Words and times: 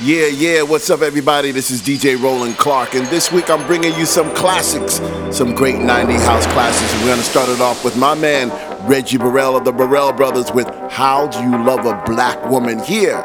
Yeah, 0.00 0.26
yeah, 0.26 0.62
what's 0.62 0.90
up, 0.90 1.00
everybody? 1.02 1.52
This 1.52 1.70
is 1.70 1.80
DJ 1.80 2.20
Roland 2.20 2.56
Clark, 2.56 2.94
and 2.94 3.06
this 3.06 3.30
week 3.30 3.48
I'm 3.48 3.64
bringing 3.68 3.94
you 3.94 4.04
some 4.04 4.34
classics, 4.34 4.94
some 5.36 5.54
great 5.54 5.78
90 5.78 6.14
house 6.14 6.44
classics. 6.46 6.92
We're 7.00 7.10
gonna 7.10 7.22
start 7.22 7.48
it 7.48 7.60
off 7.60 7.84
with 7.84 7.96
my 7.96 8.14
man, 8.14 8.50
Rheji 8.88 9.18
Burrell 9.18 9.56
of 9.56 9.64
the 9.64 9.70
Burrell 9.70 10.12
Brothers, 10.12 10.50
with 10.50 10.66
How 10.90 11.28
Do 11.28 11.38
You 11.40 11.62
Love 11.64 11.86
a 11.86 12.02
Black 12.04 12.44
Woman 12.50 12.80
here. 12.80 13.18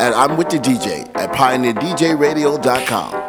And 0.00 0.14
I'm 0.14 0.38
with 0.38 0.48
the 0.48 0.58
DJ 0.58 1.06
at 1.14 1.30
PioneerDJRadio.com. 1.32 3.27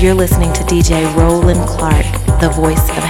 You're 0.00 0.14
listening 0.14 0.50
to 0.54 0.62
DJ 0.62 1.14
Roland 1.14 1.68
Clark, 1.68 2.06
the 2.40 2.48
voice 2.48 2.88
of 2.88 3.04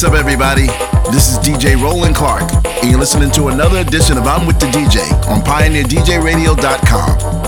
What's 0.00 0.12
up, 0.14 0.18
everybody? 0.18 0.66
This 1.12 1.30
is 1.30 1.38
DJ 1.40 1.76
Roland 1.78 2.16
Clark, 2.16 2.50
and 2.64 2.90
you're 2.90 2.98
listening 2.98 3.30
to 3.32 3.48
another 3.48 3.80
edition 3.80 4.16
of 4.16 4.26
I'm 4.26 4.46
with 4.46 4.58
the 4.58 4.64
DJ 4.68 5.02
on 5.28 5.42
PioneerDJRadio.com. 5.42 7.39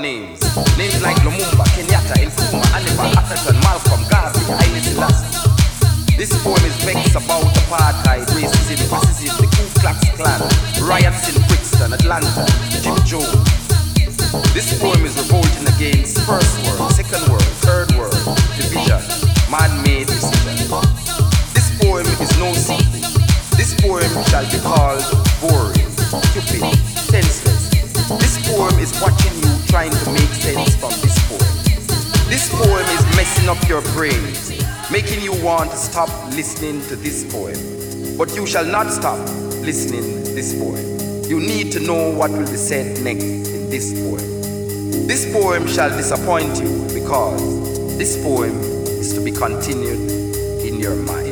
names, 0.00 0.40
names 0.78 1.02
like 1.02 1.16
Lumumba, 1.20 1.64
Kenyatta, 1.76 2.16
Nkrumah, 2.16 2.64
Hannibal, 2.72 3.12
Akhenaton, 3.20 3.56
Malcolm, 3.60 4.02
Garvey, 4.08 4.40
Haile 4.48 4.80
Selassie. 4.80 6.16
This 6.16 6.32
poem 6.42 6.64
is 6.64 6.76
vexed 6.84 7.16
about 7.16 7.44
apartheid, 7.60 8.24
racism, 8.32 8.80
fascism, 8.88 9.36
the 9.36 9.48
Ku 9.52 9.64
Klux 9.80 10.00
Klan, 10.16 10.40
riots 10.88 11.28
in 11.28 11.36
Brixton, 11.48 11.92
Atlanta, 11.92 12.46
Jim 12.80 12.96
Jones. 13.04 13.44
This 14.56 14.72
poem 14.80 15.04
is 15.04 15.16
revolting 15.16 15.68
against 15.68 16.20
first 16.24 16.56
world, 16.64 16.92
second 16.92 17.20
world, 17.28 17.50
third 17.60 17.92
world, 17.96 18.16
division, 18.56 19.00
man-made 19.52 20.06
decision. 20.06 20.56
This 21.52 21.68
poem 21.80 22.06
is 22.06 22.32
no 22.40 22.52
secret. 22.54 23.04
This 23.56 23.76
poem 23.80 24.08
shall 24.32 24.48
be 24.48 24.58
called 24.64 25.04
boring, 25.40 25.88
stupid, 26.32 26.72
senseless. 26.96 27.59
This 28.18 28.42
poem 28.50 28.76
is 28.80 29.00
watching 29.00 29.32
you 29.36 29.66
trying 29.68 29.92
to 29.92 30.10
make 30.10 30.32
sense 30.34 30.74
from 30.74 30.90
this 31.00 31.16
poem. 31.28 32.28
This 32.28 32.48
poem 32.50 32.84
is 32.84 33.16
messing 33.16 33.48
up 33.48 33.68
your 33.68 33.82
brain, 33.92 34.20
making 34.90 35.22
you 35.22 35.32
want 35.44 35.70
to 35.70 35.76
stop 35.76 36.08
listening 36.34 36.82
to 36.88 36.96
this 36.96 37.32
poem. 37.32 37.54
But 38.18 38.34
you 38.34 38.46
shall 38.48 38.64
not 38.64 38.90
stop 38.90 39.18
listening 39.62 40.24
to 40.24 40.32
this 40.32 40.58
poem. 40.58 40.84
You 41.30 41.38
need 41.38 41.70
to 41.70 41.78
know 41.80 42.10
what 42.10 42.32
will 42.32 42.50
be 42.50 42.56
said 42.56 43.00
next 43.04 43.22
in 43.22 43.70
this 43.70 43.92
poem. 43.92 45.06
This 45.06 45.30
poem 45.32 45.68
shall 45.68 45.90
disappoint 45.96 46.60
you 46.60 46.88
because 46.92 47.96
this 47.96 48.20
poem 48.24 48.58
is 48.98 49.14
to 49.14 49.20
be 49.20 49.30
continued 49.30 50.10
in 50.64 50.80
your 50.80 50.96
mind, 50.96 51.29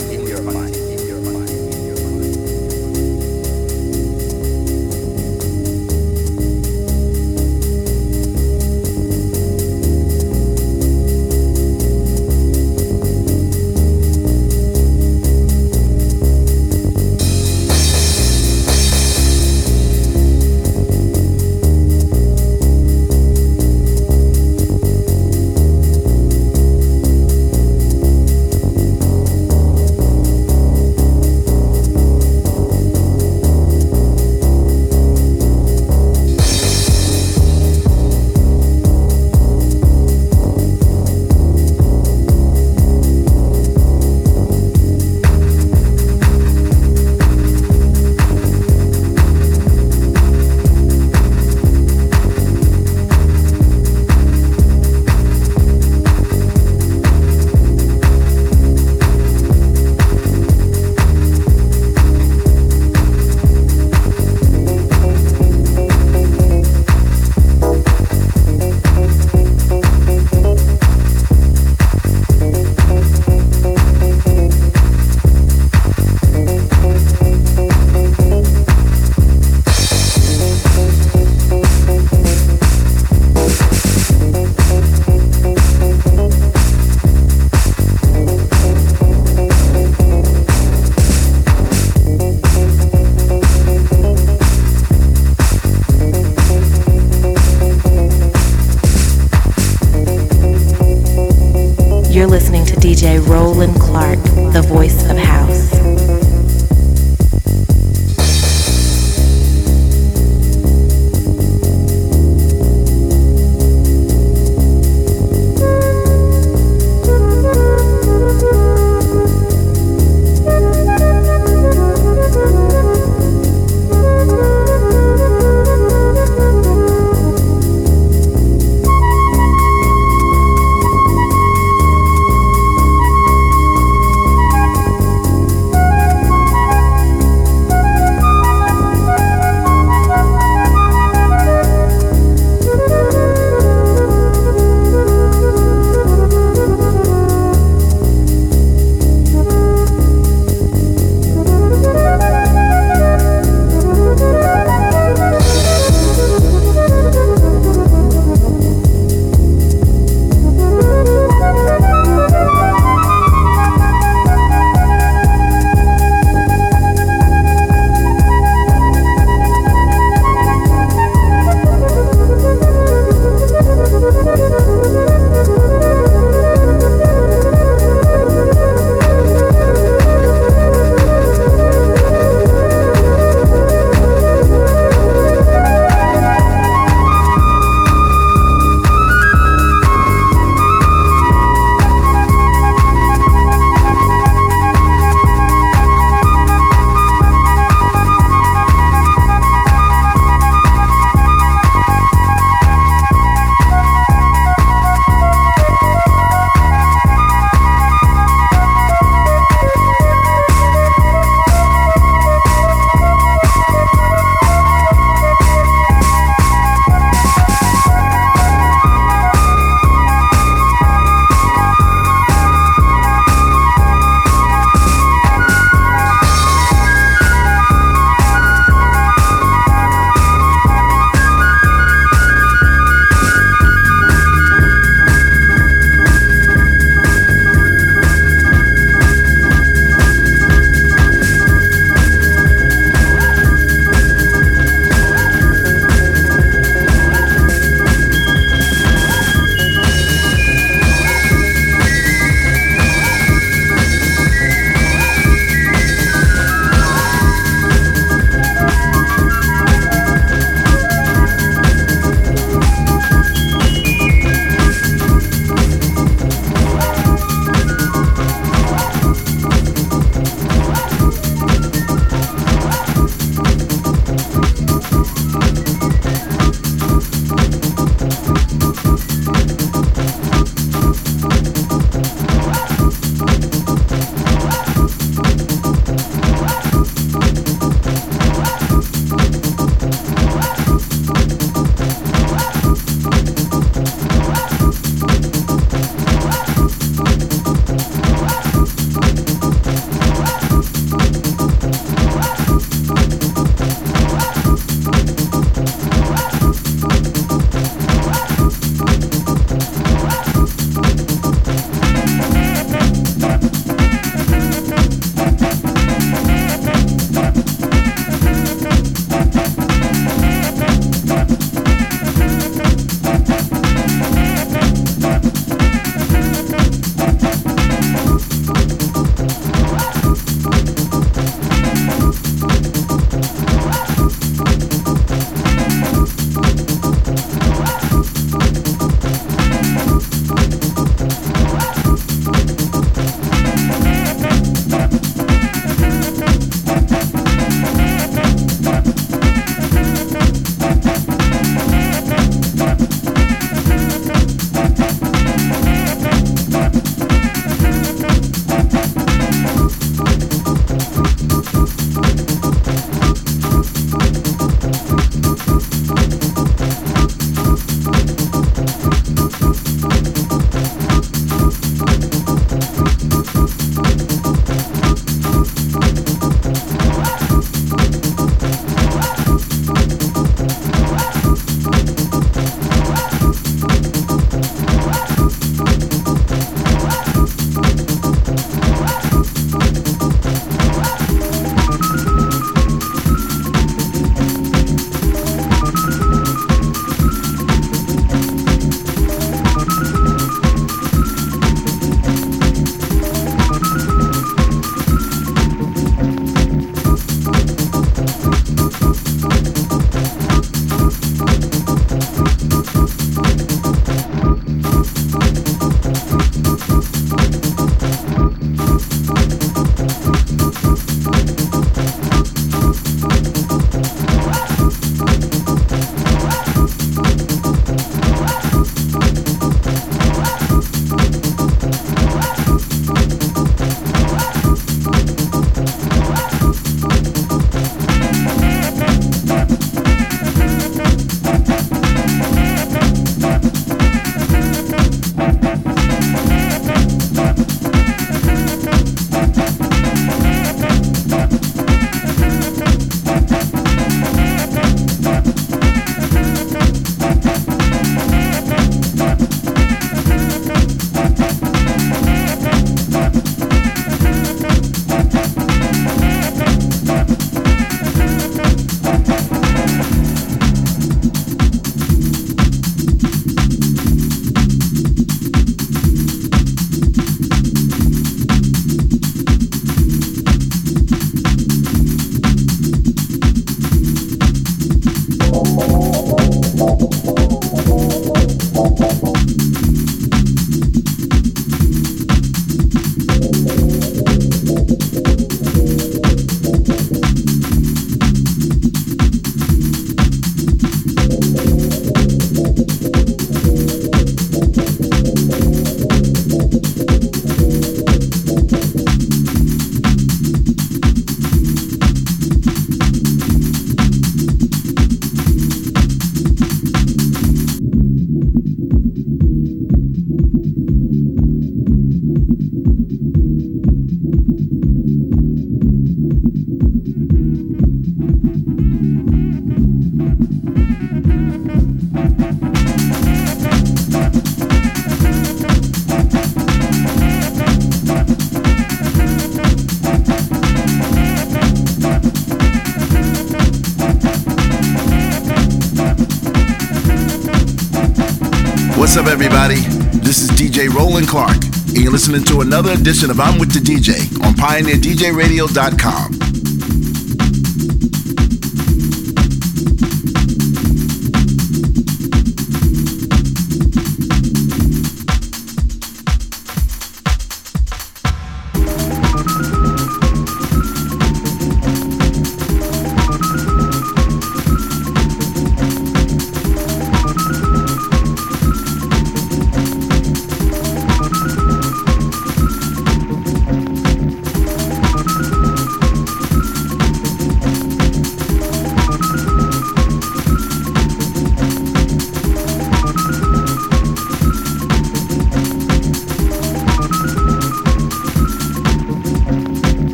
listening 552.09 552.25
to 552.25 552.41
another 552.41 552.73
edition 552.73 553.11
of 553.11 553.21
I'm 553.21 553.39
with 553.39 553.53
the 553.53 553.61
DJ 553.61 554.01
on 554.25 554.33
PioneerDJRadio.com. 554.35 556.18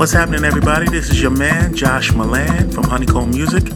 What's 0.00 0.12
happening, 0.12 0.44
everybody? 0.44 0.88
This 0.88 1.10
is 1.10 1.20
your 1.20 1.30
man, 1.30 1.74
Josh 1.74 2.14
Milan 2.14 2.70
from 2.70 2.84
Honeycomb 2.84 3.32
Music, 3.32 3.70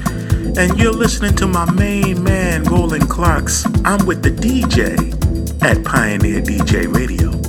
and 0.56 0.78
you're 0.78 0.90
listening 0.90 1.37
to 1.37 1.46
my 1.46 1.70
main 1.72 2.24
man, 2.24 2.64
Roland 2.64 3.10
Clark's 3.10 3.66
I'm 3.84 4.06
with 4.06 4.22
the 4.22 4.30
DJ 4.30 5.12
at 5.62 5.84
Pioneer 5.84 6.40
DJ 6.40 6.90
Radio. 6.90 7.43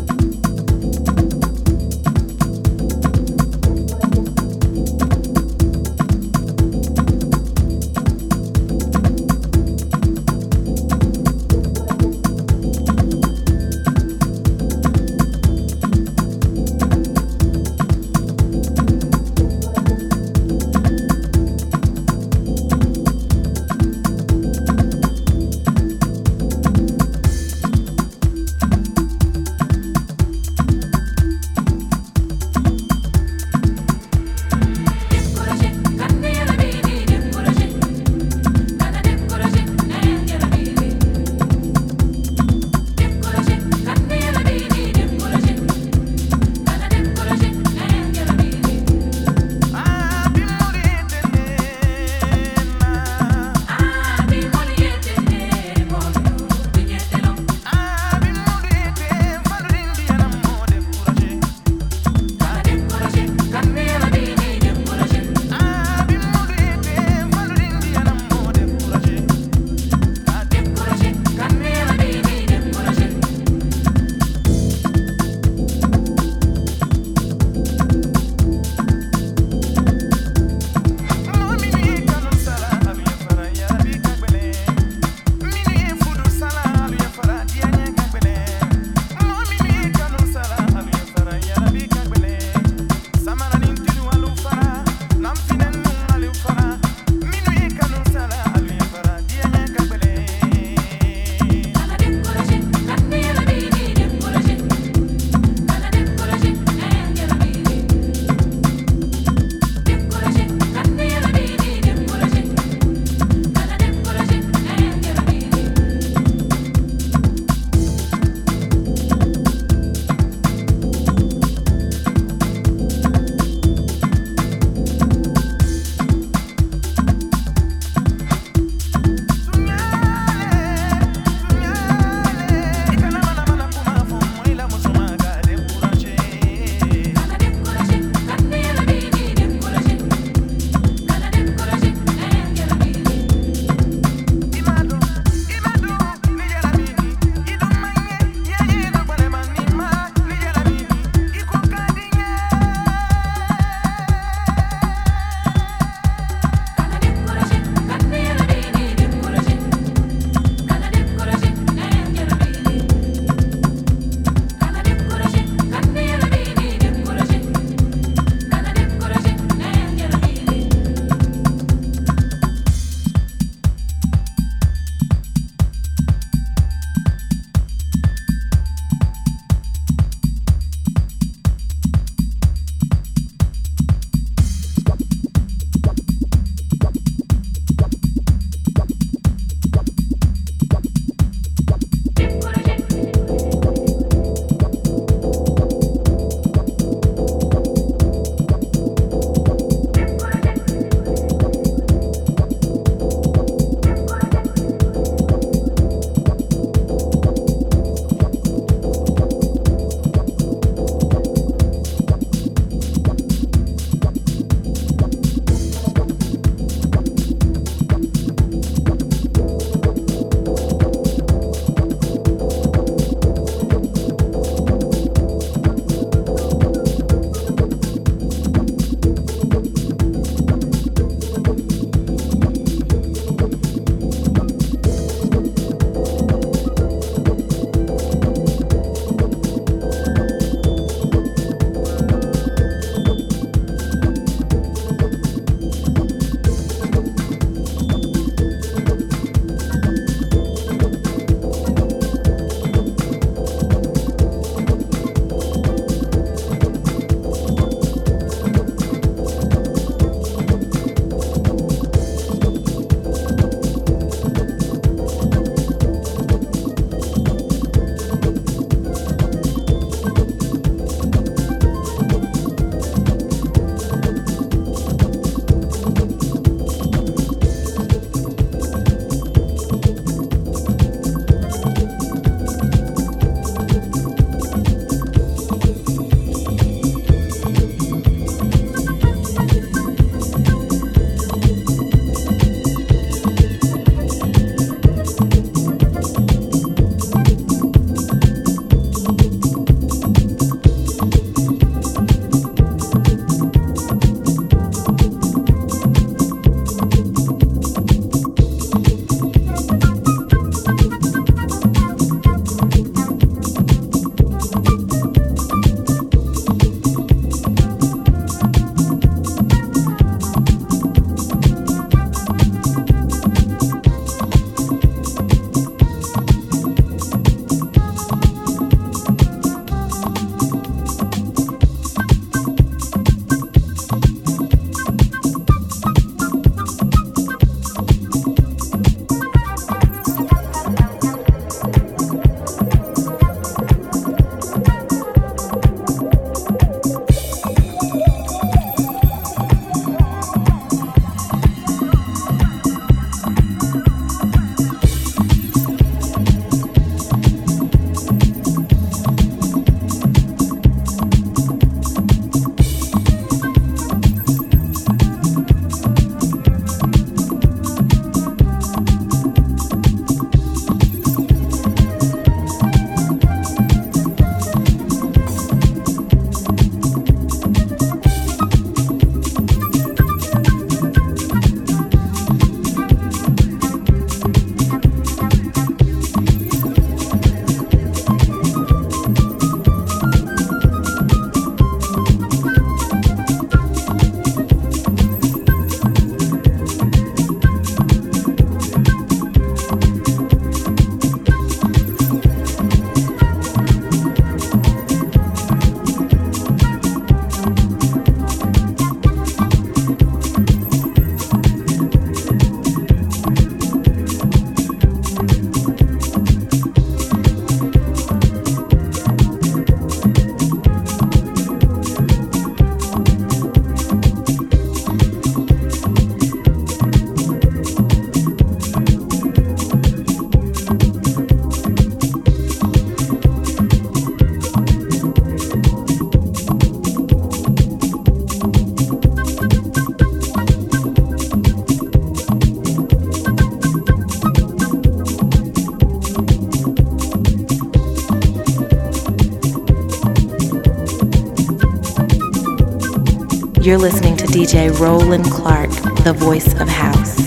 You're 453.65 453.79
listening 453.79 454.15
to 454.17 454.25
DJ 454.27 454.79
Roland 454.79 455.25
Clark, 455.25 455.71
the 456.03 456.13
voice 456.13 456.53
of 456.61 456.69
house. 456.69 457.24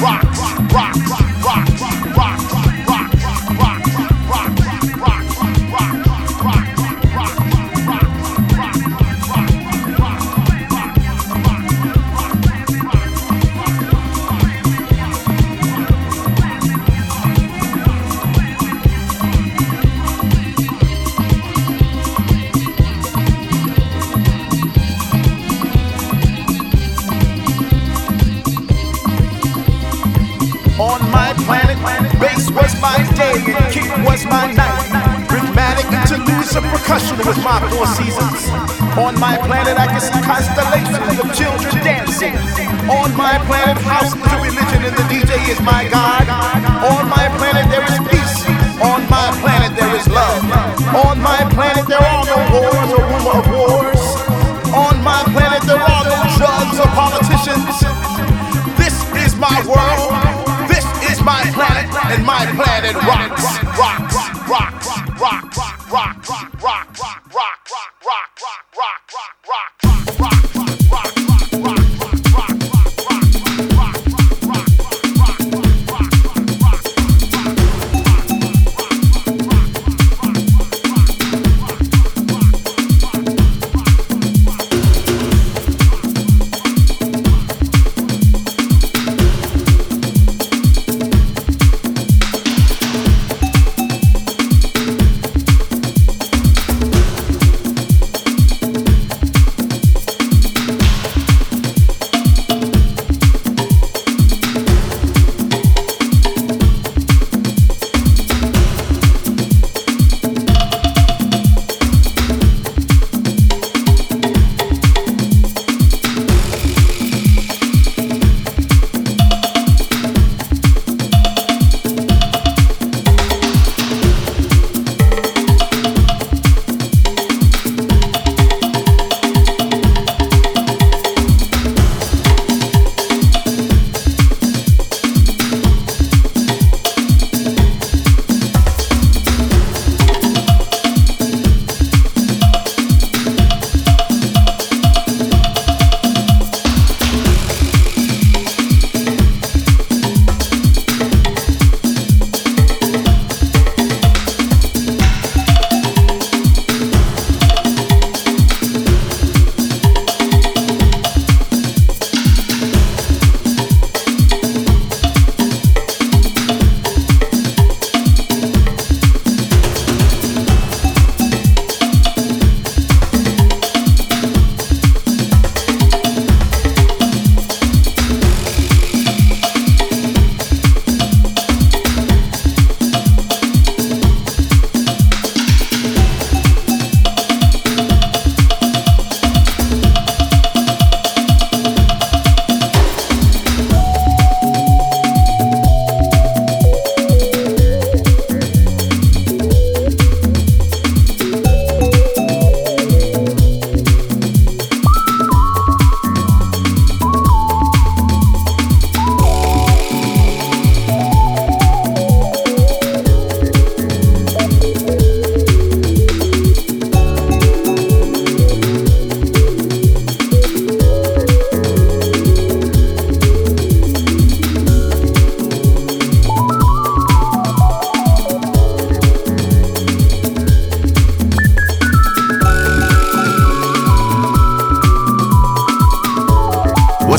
rock. 0.00 0.27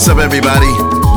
What's 0.09 0.17
up, 0.17 0.25
everybody? 0.25 0.65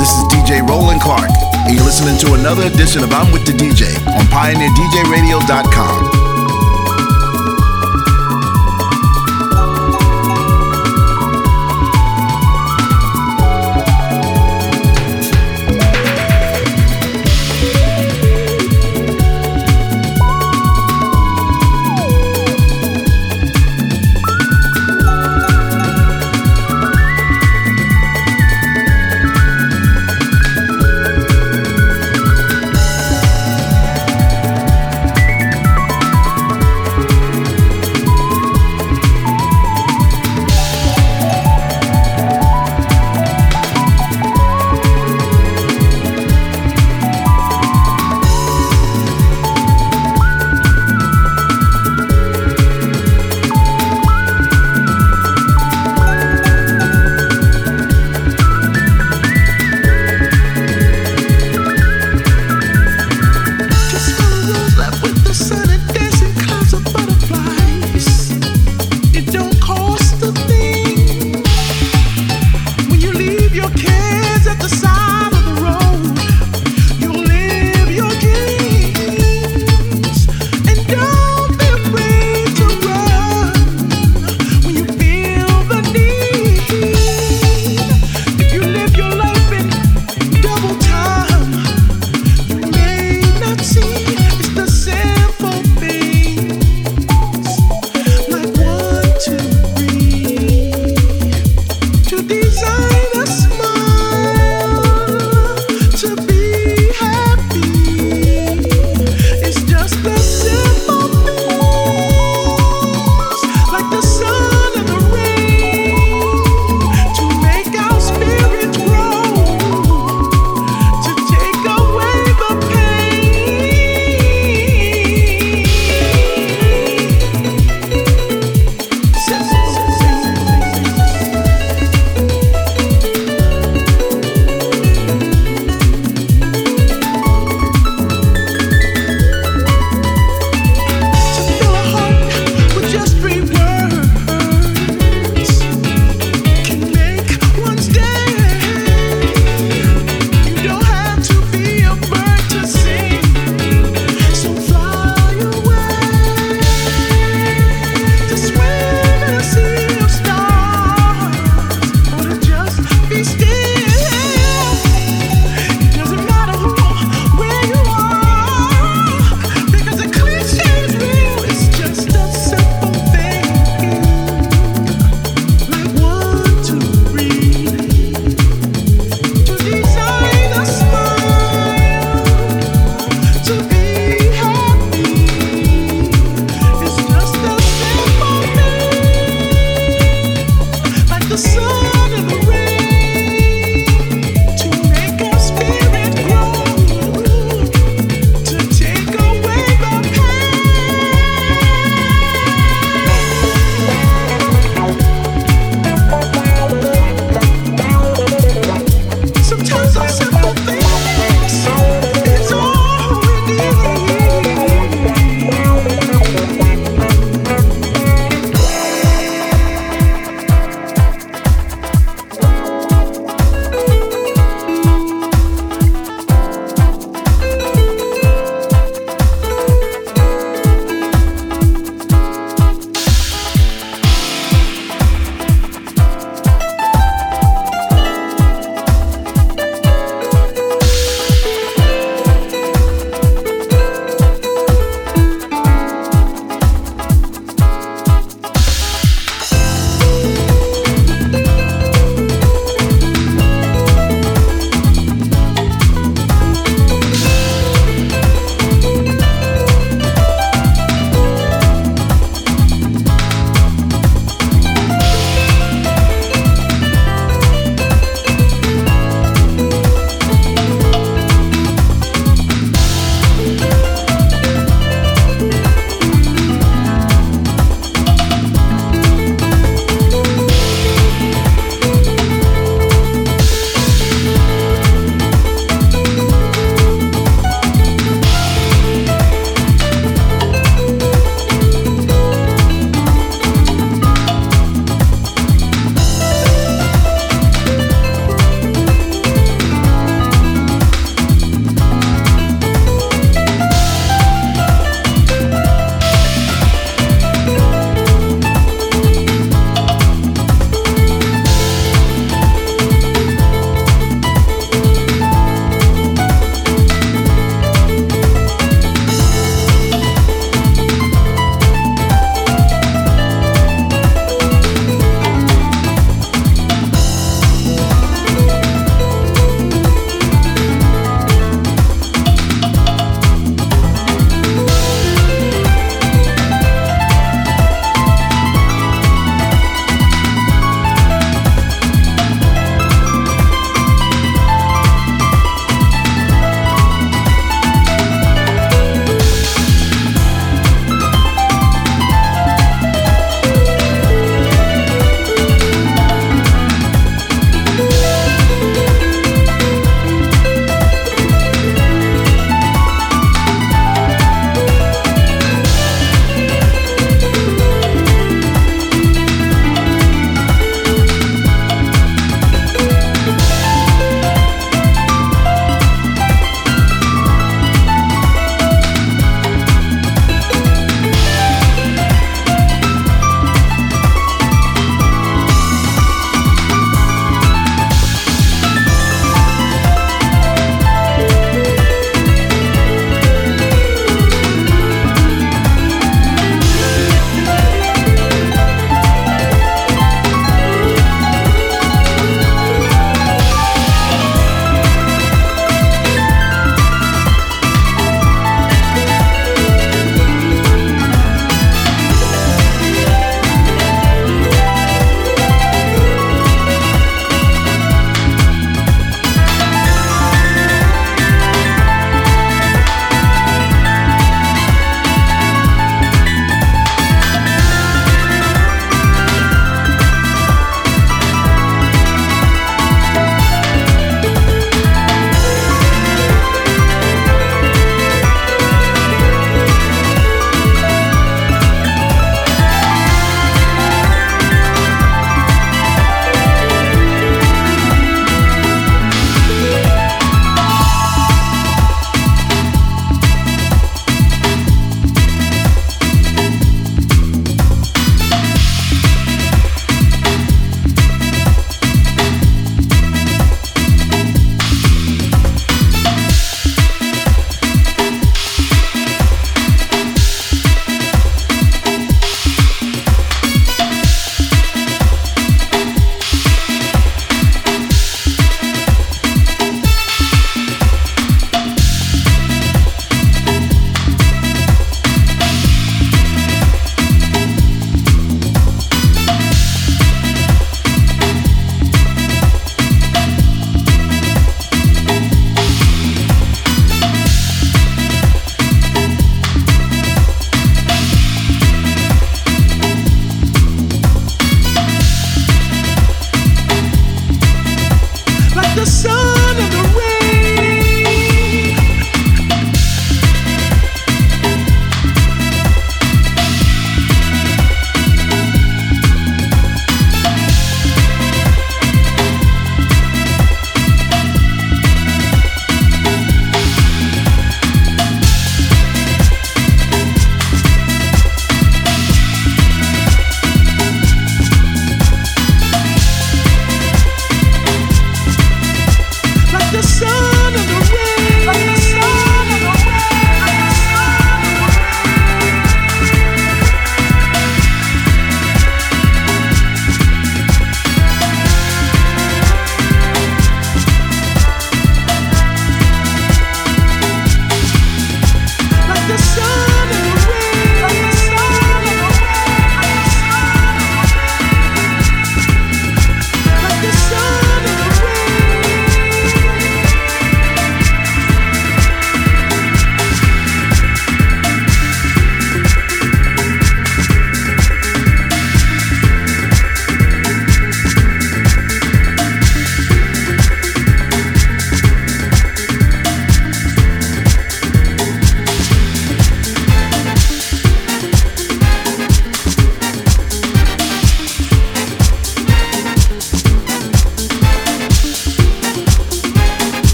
This 0.00 0.10
is 0.10 0.24
DJ 0.34 0.68
Roland 0.68 1.00
Clark, 1.00 1.30
and 1.54 1.76
you're 1.76 1.84
listening 1.84 2.18
to 2.26 2.34
another 2.34 2.66
edition 2.66 3.04
of 3.04 3.12
I'm 3.12 3.30
with 3.30 3.46
the 3.46 3.52
DJ 3.52 3.86
on 4.18 4.26
PioneerDJRadio.com. 4.26 6.19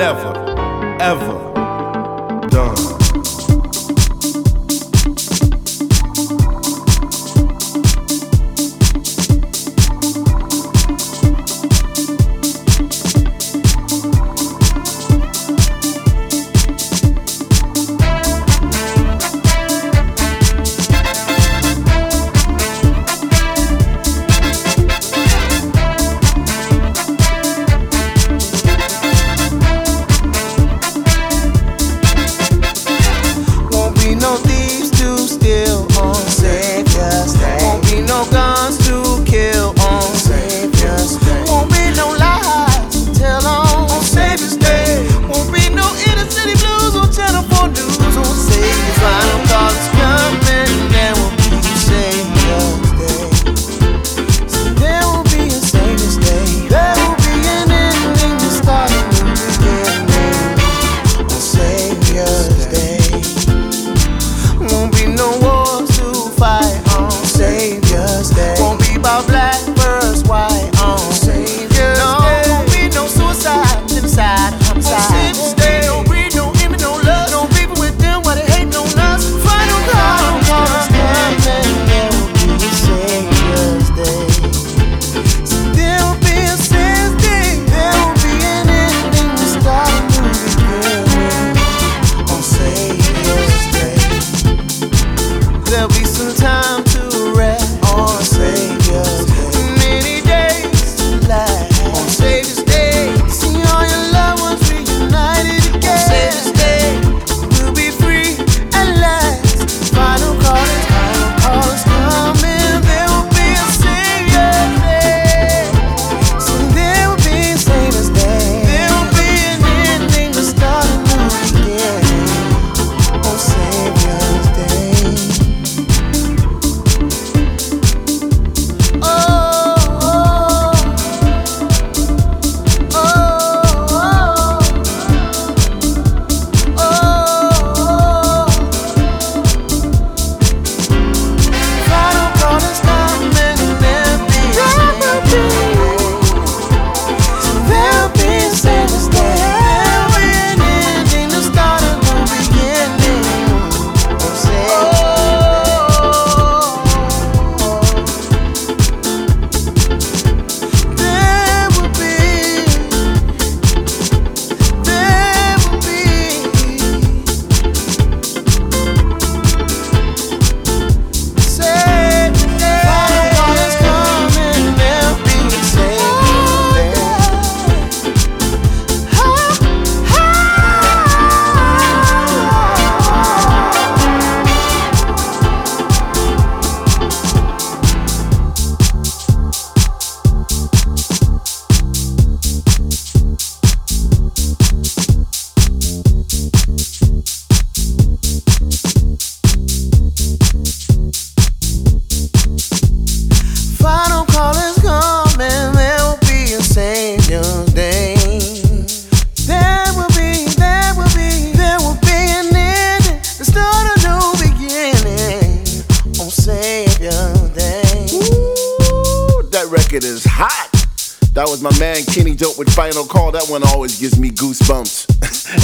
never, 0.00 0.32
ever. 0.98 1.49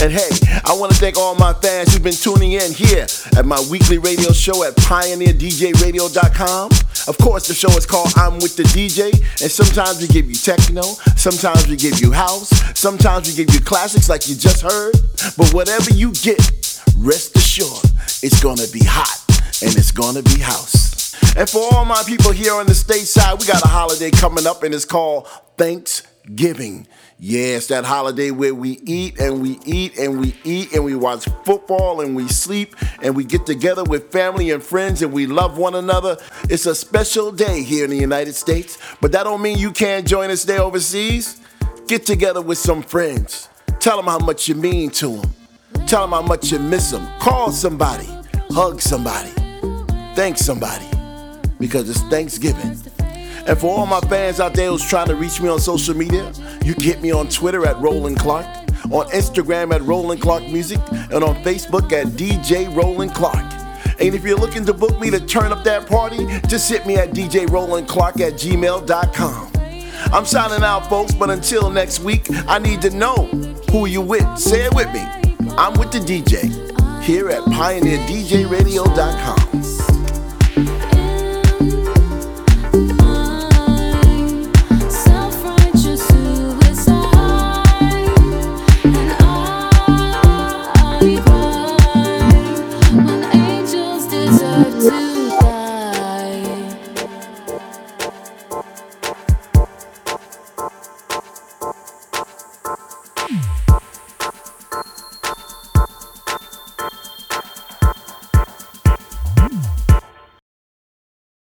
And 0.02 0.12
hey, 0.12 0.28
I 0.64 0.74
want 0.76 0.92
to 0.92 0.98
thank 0.98 1.16
all 1.16 1.34
my 1.34 1.52
fans 1.52 1.92
who've 1.92 2.02
been 2.02 2.12
tuning 2.12 2.52
in 2.52 2.72
here 2.72 3.06
at 3.36 3.46
my 3.46 3.64
weekly 3.70 3.98
radio 3.98 4.32
show 4.32 4.64
at 4.64 4.74
pioneerdjradio.com. 4.76 6.70
Of 7.08 7.18
course, 7.18 7.46
the 7.46 7.54
show 7.54 7.70
is 7.70 7.86
called 7.86 8.12
I'm 8.16 8.34
with 8.34 8.56
the 8.56 8.64
DJ, 8.64 9.12
and 9.40 9.50
sometimes 9.50 10.00
we 10.00 10.08
give 10.08 10.26
you 10.26 10.34
techno, 10.34 10.82
sometimes 11.14 11.68
we 11.68 11.76
give 11.76 12.00
you 12.00 12.10
house, 12.10 12.48
sometimes 12.78 13.28
we 13.28 13.44
give 13.44 13.54
you 13.54 13.60
classics 13.60 14.08
like 14.08 14.28
you 14.28 14.34
just 14.34 14.62
heard. 14.62 14.94
But 15.36 15.54
whatever 15.54 15.90
you 15.90 16.12
get, 16.12 16.40
rest 16.98 17.36
assured 17.36 17.84
it's 18.22 18.42
gonna 18.42 18.66
be 18.72 18.82
hot 18.82 19.22
and 19.62 19.76
it's 19.76 19.92
gonna 19.92 20.22
be 20.22 20.40
house. 20.40 21.14
And 21.36 21.48
for 21.48 21.62
all 21.72 21.84
my 21.84 22.02
people 22.06 22.32
here 22.32 22.54
on 22.54 22.66
the 22.66 22.72
stateside, 22.72 23.38
we 23.40 23.46
got 23.46 23.62
a 23.62 23.68
holiday 23.68 24.10
coming 24.10 24.46
up 24.46 24.62
and 24.64 24.74
it's 24.74 24.84
called 24.84 25.28
Thanksgiving. 25.56 26.88
Yeah, 27.18 27.56
it's 27.56 27.68
that 27.68 27.86
holiday 27.86 28.30
where 28.30 28.54
we 28.54 28.78
eat 28.84 29.18
and 29.18 29.40
we 29.40 29.58
eat 29.64 29.98
and 29.98 30.20
we 30.20 30.34
eat 30.44 30.74
and 30.74 30.84
we 30.84 30.94
watch 30.94 31.26
football 31.44 32.02
and 32.02 32.14
we 32.14 32.28
sleep 32.28 32.76
and 33.00 33.16
we 33.16 33.24
get 33.24 33.46
together 33.46 33.84
with 33.84 34.12
family 34.12 34.50
and 34.50 34.62
friends 34.62 35.00
and 35.00 35.14
we 35.14 35.26
love 35.26 35.56
one 35.56 35.74
another. 35.74 36.18
It's 36.50 36.66
a 36.66 36.74
special 36.74 37.32
day 37.32 37.62
here 37.62 37.84
in 37.84 37.90
the 37.90 37.96
United 37.96 38.34
States, 38.34 38.76
but 39.00 39.12
that 39.12 39.24
don't 39.24 39.40
mean 39.40 39.56
you 39.56 39.72
can't 39.72 40.06
join 40.06 40.30
us 40.30 40.44
there 40.44 40.60
overseas. 40.60 41.40
Get 41.86 42.04
together 42.04 42.42
with 42.42 42.58
some 42.58 42.82
friends. 42.82 43.48
Tell 43.80 43.96
them 43.96 44.06
how 44.06 44.18
much 44.18 44.46
you 44.46 44.54
mean 44.54 44.90
to 44.90 45.16
them. 45.16 45.34
Tell 45.86 46.02
them 46.02 46.10
how 46.10 46.22
much 46.22 46.52
you 46.52 46.58
miss 46.58 46.90
them. 46.90 47.08
Call 47.18 47.50
somebody. 47.50 48.08
Hug 48.50 48.82
somebody. 48.82 49.30
Thank 50.14 50.36
somebody 50.36 50.86
because 51.58 51.88
it's 51.88 52.02
Thanksgiving. 52.02 52.76
And 53.48 53.58
for 53.58 53.78
all 53.78 53.86
my 53.86 54.00
fans 54.00 54.40
out 54.40 54.54
there 54.54 54.70
who's 54.70 54.84
trying 54.84 55.06
to 55.08 55.14
reach 55.14 55.40
me 55.40 55.48
on 55.48 55.60
social 55.60 55.94
media, 55.94 56.32
you 56.64 56.74
can 56.74 56.82
hit 56.82 57.00
me 57.00 57.12
on 57.12 57.28
Twitter 57.28 57.64
at 57.66 57.78
Roland 57.78 58.18
Clark, 58.18 58.44
on 58.90 59.06
Instagram 59.10 59.72
at 59.72 59.82
Roland 59.82 60.20
Clark 60.20 60.42
Music, 60.44 60.80
and 60.90 61.22
on 61.22 61.36
Facebook 61.44 61.92
at 61.92 62.08
DJ 62.08 62.74
Roland 62.74 63.14
Clark. 63.14 63.44
And 63.98 64.14
if 64.14 64.24
you're 64.24 64.38
looking 64.38 64.66
to 64.66 64.74
book 64.74 65.00
me 65.00 65.10
to 65.10 65.18
turn 65.20 65.52
up 65.52 65.64
that 65.64 65.86
party, 65.86 66.26
just 66.48 66.68
hit 66.68 66.84
me 66.86 66.96
at 66.96 67.10
DJ 67.10 67.48
Roland 67.50 67.88
Clark 67.88 68.20
at 68.20 68.34
gmail.com. 68.34 69.52
I'm 70.12 70.26
signing 70.26 70.62
out, 70.62 70.88
folks, 70.88 71.12
but 71.14 71.30
until 71.30 71.70
next 71.70 72.00
week, 72.00 72.26
I 72.46 72.58
need 72.58 72.82
to 72.82 72.90
know 72.90 73.26
who 73.70 73.86
you 73.86 74.00
with. 74.00 74.38
Say 74.38 74.64
it 74.64 74.74
with 74.74 74.92
me. 74.92 75.00
I'm 75.56 75.72
with 75.78 75.92
the 75.92 76.00
DJ 76.00 76.50
here 77.02 77.30
at 77.30 77.42
PioneerDJRadio.com. 77.44 79.95